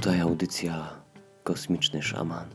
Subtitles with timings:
[0.00, 0.90] Tutaj audycja
[1.44, 2.48] Kosmiczny Szaman,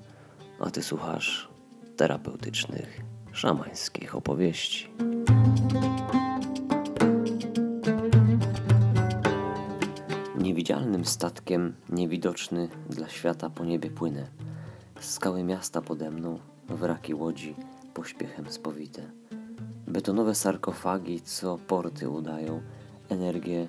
[0.59, 1.49] a ty słuchasz
[1.97, 4.89] terapeutycznych, szamańskich opowieści.
[10.38, 14.27] Niewidzialnym statkiem, niewidoczny dla świata po niebie płynę.
[15.00, 16.39] Skały miasta pode mną,
[16.70, 17.55] wraki łodzi
[17.93, 19.02] pośpiechem spowite.
[19.88, 22.62] Betonowe sarkofagi, co porty udają,
[23.09, 23.68] energię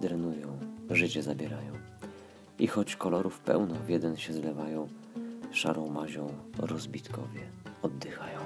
[0.00, 0.58] drenują,
[0.90, 1.83] życie zabierają.
[2.58, 4.88] I choć kolorów pełno w jeden się zlewają,
[5.52, 7.40] szarą mazią rozbitkowie
[7.82, 8.38] oddychają.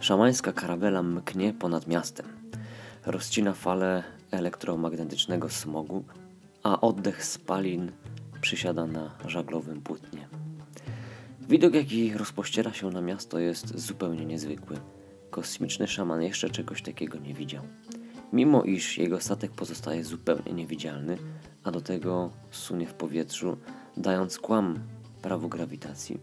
[0.00, 2.26] Szamańska karawela mknie ponad miastem.
[3.06, 6.04] Rozcina fale elektromagnetycznego smogu,
[6.62, 7.92] a oddech spalin
[8.40, 10.28] przysiada na żaglowym płótnie.
[11.48, 14.76] Widok, jaki rozpościera się na miasto, jest zupełnie niezwykły.
[15.30, 17.62] Kosmiczny szaman jeszcze czegoś takiego nie widział.
[18.32, 21.18] Mimo iż jego statek pozostaje zupełnie niewidzialny,
[21.64, 23.56] a do tego sunie w powietrzu,
[23.96, 24.78] dając kłam
[25.22, 26.20] prawu grawitacji,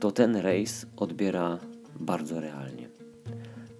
[0.00, 1.58] to ten rejs odbiera
[2.00, 2.88] bardzo realnie.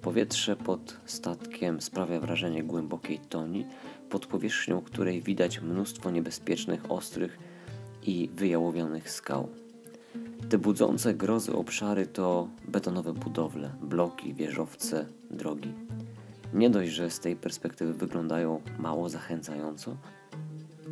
[0.02, 3.66] Powietrze pod statkiem sprawia wrażenie głębokiej toni,
[4.10, 7.38] pod powierzchnią której widać mnóstwo niebezpiecznych, ostrych
[8.02, 9.48] i wyjałowionych skał.
[10.48, 15.74] Te budzące grozy obszary to betonowe budowle, bloki, wieżowce, drogi.
[16.52, 19.96] Nie dość, że z tej perspektywy wyglądają mało zachęcająco,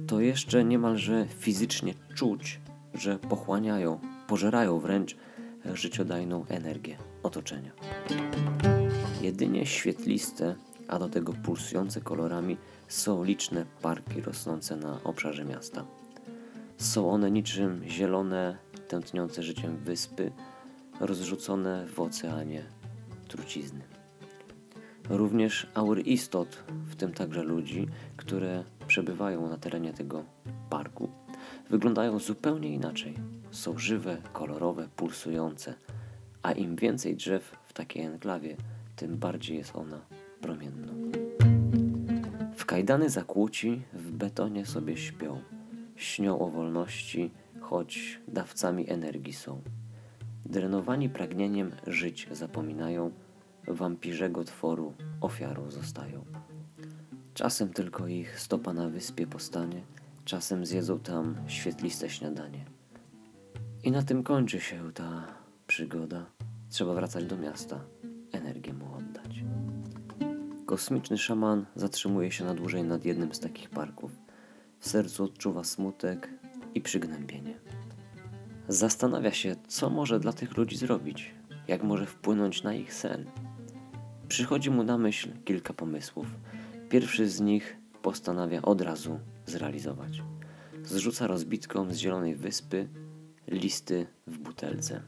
[0.07, 2.61] to jeszcze niemalże fizycznie czuć,
[2.95, 5.17] że pochłaniają, pożerają wręcz
[5.75, 7.71] życiodajną energię otoczenia.
[9.23, 10.55] Jedynie świetliste,
[10.89, 12.57] a do tego pulsujące kolorami
[12.89, 15.85] są liczne parki rosnące na obszarze miasta.
[16.79, 20.33] Są one niczym zielone, tętniące życiem wyspy,
[21.01, 22.63] rozrzucone w oceanie
[23.29, 23.81] trucizny.
[25.09, 30.25] Również aury istot, w tym także ludzi, które przebywają na terenie tego
[30.71, 31.09] parku,
[31.71, 33.15] wyglądają zupełnie inaczej.
[33.51, 35.75] Są żywe, kolorowe, pulsujące,
[36.43, 38.57] a im więcej drzew w takiej enklawie,
[38.97, 40.01] tym bardziej jest ona
[40.41, 40.93] promienną.
[42.57, 45.41] W kajdany zakłóci w betonie sobie śpią.
[45.97, 47.31] Śnią o wolności,
[47.61, 49.61] choć dawcami energii są.
[50.45, 53.11] Drenowani pragnieniem żyć zapominają,
[53.69, 56.25] wampirzego tworu ofiarą zostają.
[57.35, 59.83] Czasem tylko ich stopa na wyspie postanie,
[60.25, 62.65] czasem zjedzą tam świetliste śniadanie.
[63.85, 65.27] I na tym kończy się ta
[65.67, 66.27] przygoda.
[66.69, 67.81] Trzeba wracać do miasta,
[68.33, 69.45] energię mu oddać.
[70.67, 74.11] Kosmiczny szaman zatrzymuje się na dłużej nad jednym z takich parków.
[74.79, 76.31] W sercu odczuwa smutek
[76.75, 77.61] i przygnębienie.
[78.69, 81.35] Zastanawia się, co może dla tych ludzi zrobić,
[81.69, 83.25] jak może wpłynąć na ich sen.
[84.29, 86.27] Przychodzi mu na myśl kilka pomysłów.
[86.89, 90.23] Pierwszy z nich postanawia od razu zrealizować.
[90.85, 92.89] Zrzuca rozbitką z zielonej wyspy
[93.49, 95.03] listy w butelce.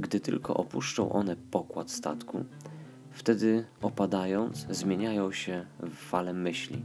[0.00, 2.44] Gdy tylko opuszczą one pokład statku,
[3.10, 6.82] wtedy opadając, zmieniają się w fale myśli,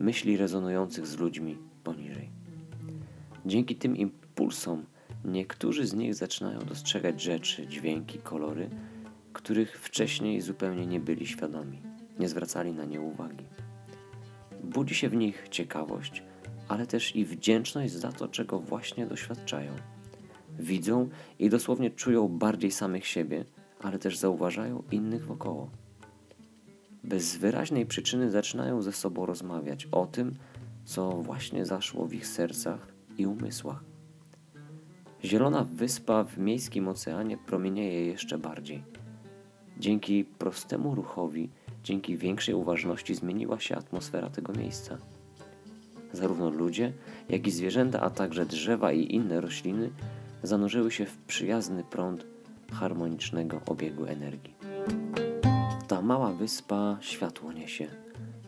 [0.00, 2.30] myśli rezonujących z ludźmi poniżej.
[3.46, 4.86] Dzięki tym impulsom
[5.24, 8.70] niektórzy z nich zaczynają dostrzegać rzeczy, dźwięki, kolory,
[9.48, 11.82] których wcześniej zupełnie nie byli świadomi,
[12.18, 13.44] nie zwracali na nie uwagi.
[14.64, 16.22] Budzi się w nich ciekawość,
[16.68, 19.72] ale też i wdzięczność za to, czego właśnie doświadczają.
[20.58, 21.08] Widzą
[21.38, 23.44] i dosłownie czują bardziej samych siebie,
[23.80, 25.70] ale też zauważają innych wokoło.
[27.04, 30.34] Bez wyraźnej przyczyny zaczynają ze sobą rozmawiać o tym,
[30.84, 33.84] co właśnie zaszło w ich sercach i umysłach.
[35.24, 38.97] Zielona wyspa w miejskim oceanie promienieje jeszcze bardziej.
[39.78, 41.48] Dzięki prostemu ruchowi,
[41.84, 44.98] dzięki większej uważności zmieniła się atmosfera tego miejsca.
[46.12, 46.92] Zarówno ludzie,
[47.28, 49.90] jak i zwierzęta, a także drzewa i inne rośliny
[50.42, 52.26] zanurzyły się w przyjazny prąd
[52.72, 54.54] harmonicznego obiegu energii.
[55.88, 57.88] Ta mała wyspa światło niesie.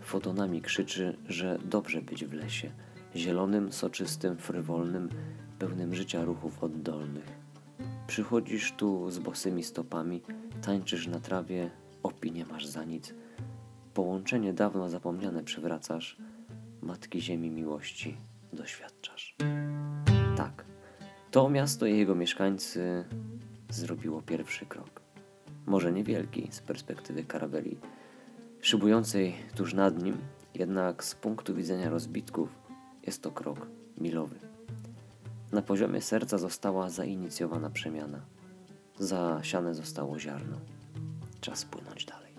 [0.01, 2.71] Fotonami krzyczy, że dobrze być w lesie,
[3.17, 5.09] zielonym, soczystym, frywolnym,
[5.59, 7.25] pełnym życia ruchów oddolnych.
[8.11, 10.23] Przychodzisz tu z bosymi stopami,
[10.63, 11.71] tańczysz na trawie,
[12.03, 13.15] opinię masz za nic.
[13.95, 16.17] Połączenie dawno zapomniane przywracasz,
[16.83, 18.17] Matki Ziemi miłości
[18.53, 19.37] doświadczasz.
[20.37, 20.65] Tak,
[21.31, 23.05] to miasto i jego mieszkańcy
[23.69, 25.01] zrobiło pierwszy krok.
[25.67, 27.79] Może niewielki z perspektywy karabeli,
[28.61, 30.17] szybującej tuż nad nim,
[30.55, 32.49] jednak z punktu widzenia rozbitków
[33.07, 33.67] jest to krok
[33.99, 34.50] milowy.
[35.53, 38.21] Na poziomie serca została zainicjowana przemiana.
[38.99, 40.57] Zasiane zostało ziarno.
[41.41, 42.35] Czas płynąć dalej.